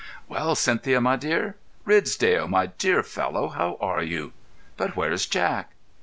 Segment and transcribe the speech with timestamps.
[0.27, 1.57] "Well, Cynthia, my dear!
[1.85, 4.33] Ridsdale, my dear fellow, how are you?
[4.75, 5.73] But where's Jack?"